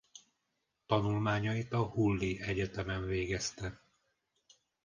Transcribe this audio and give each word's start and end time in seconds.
Tanulmányait 0.85 1.71
a 1.71 1.83
Hulli 1.85 2.41
Egyetemen 2.41 3.05
végezte. 3.05 3.81